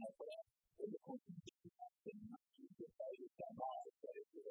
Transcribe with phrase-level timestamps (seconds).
[0.00, 0.32] もうこれ、
[0.80, 4.48] 全部個人的な点が聞いてたり、まあ、あれだけど、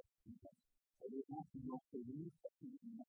[1.01, 3.08] それがすごくいい作品にな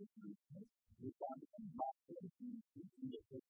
[0.00, 0.36] Thank
[3.32, 3.49] you.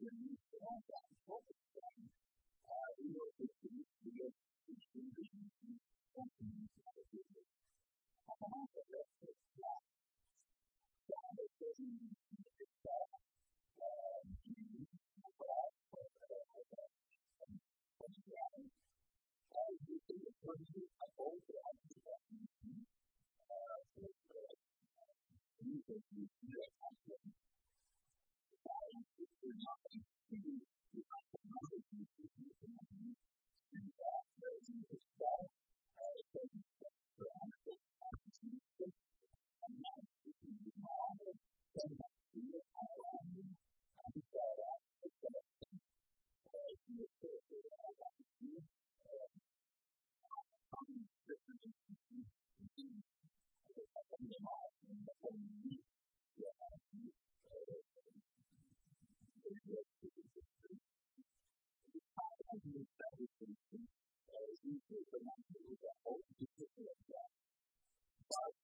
[0.00, 2.08] when you solve that focus problem,
[2.64, 4.32] uh, you know, it's a because
[4.72, 5.44] it's a reason
[6.16, 7.24] something inside of you.
[8.24, 9.82] I can also let this drop.
[11.04, 13.10] God is doing this stuff.
[25.60, 27.39] Thank you.
[29.40, 30.69] absolutely nothing to do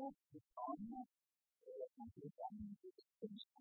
[0.00, 0.16] も、
[1.92, 2.72] 関係者に
[3.28, 3.60] ました。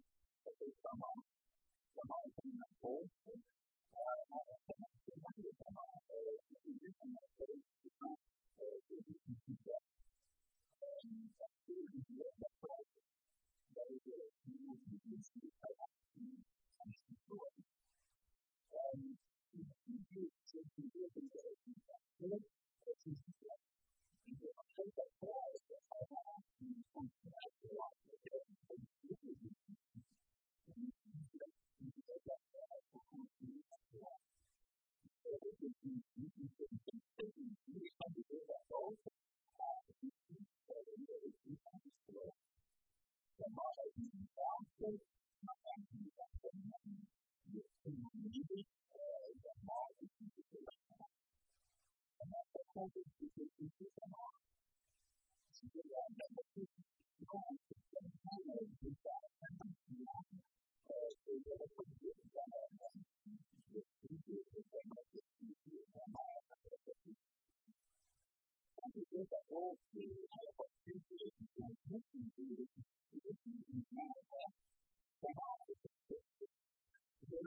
[2.48, 3.36] にて、
[3.92, 4.40] あた
[5.36, 6.00] で様を、
[6.64, 7.60] 自分の、自分
[8.00, 8.16] の、
[8.56, 9.36] 自分の、
[11.68, 12.29] 自分、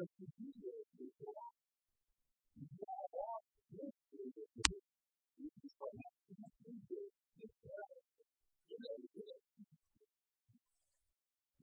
[0.03, 1.55] the computer is wrong.
[2.59, 3.43] You are wrong.
[3.71, 3.95] This
[5.63, 7.07] is what happens to people.
[7.39, 8.03] It's better.
[8.71, 9.39] You know, it's better.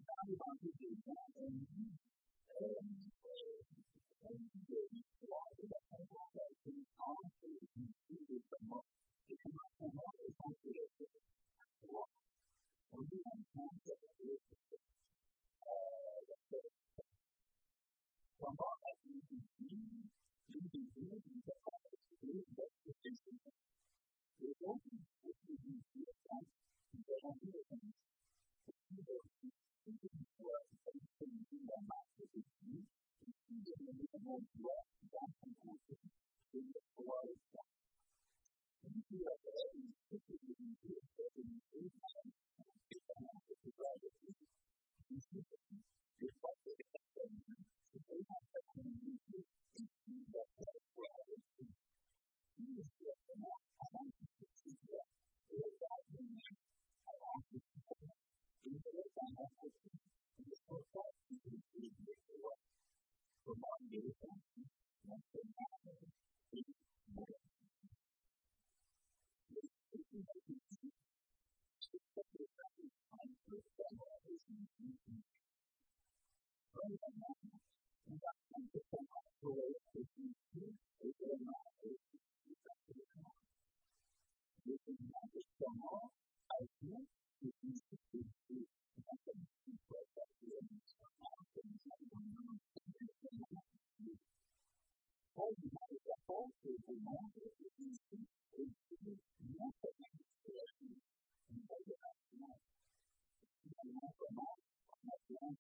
[0.08, 1.30] Now you want to do that.
[1.40, 1.68] And
[4.22, 4.40] Thank
[16.30, 16.39] you.
[18.40, 23.36] from our ICBC to the communities that have experienced investigation.
[24.40, 27.92] It is open to the CSI to get on the event.
[28.64, 34.62] The people who are affected in their master's degree, the people who are able to
[34.72, 36.00] act that compassion
[36.56, 37.72] in the world of God.
[38.88, 44.16] We do our very specific and good serving in time and take on our supervisors.
[45.12, 45.84] We should be
[46.24, 47.69] reflected in the
[96.90, 97.02] Thank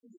[0.04, 0.19] you.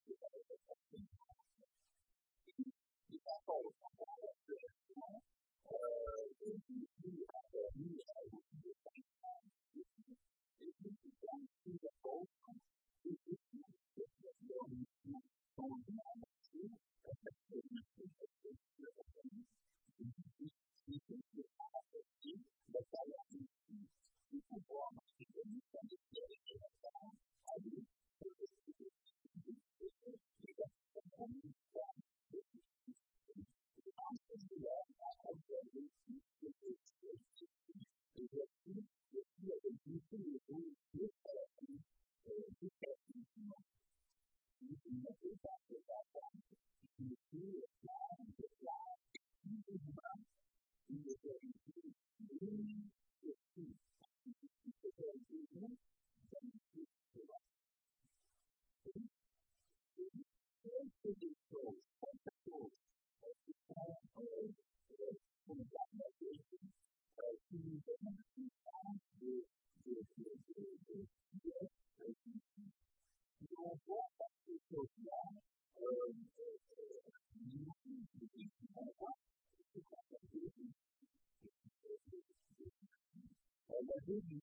[84.07, 84.40] vision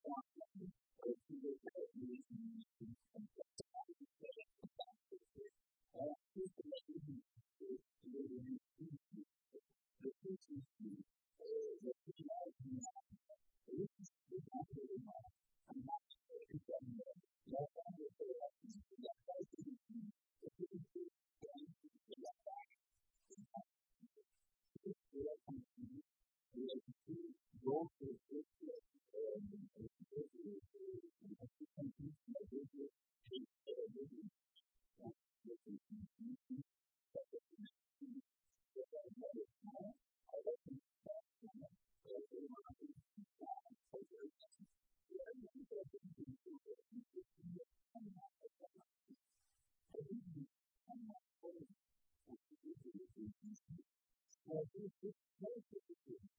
[54.88, 56.37] basic, basic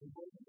[0.00, 0.24] people